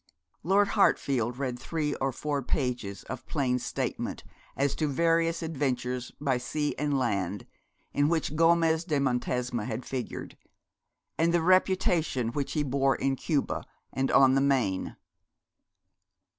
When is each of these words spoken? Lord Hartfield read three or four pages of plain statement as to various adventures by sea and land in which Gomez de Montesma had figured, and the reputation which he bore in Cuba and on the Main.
Lord 0.41 0.69
Hartfield 0.69 1.37
read 1.37 1.59
three 1.59 1.93
or 1.93 2.11
four 2.11 2.41
pages 2.41 3.03
of 3.03 3.27
plain 3.27 3.59
statement 3.59 4.23
as 4.57 4.73
to 4.73 4.87
various 4.87 5.43
adventures 5.43 6.11
by 6.19 6.39
sea 6.39 6.73
and 6.79 6.97
land 6.97 7.45
in 7.93 8.09
which 8.09 8.35
Gomez 8.35 8.83
de 8.83 8.99
Montesma 8.99 9.65
had 9.67 9.85
figured, 9.85 10.37
and 11.19 11.31
the 11.31 11.43
reputation 11.43 12.29
which 12.29 12.53
he 12.53 12.63
bore 12.63 12.95
in 12.95 13.15
Cuba 13.15 13.63
and 13.93 14.09
on 14.09 14.33
the 14.33 14.41
Main. 14.41 14.95